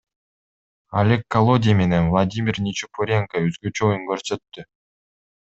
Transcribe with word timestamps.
Олег 0.89 1.25
Колодий 1.33 1.77
менен 1.83 2.05
Владимир 2.15 2.55
Ничипуренко 2.69 3.45
өзгөчө 3.51 3.87
оюн 3.93 4.09
көрсөттү. 4.11 4.69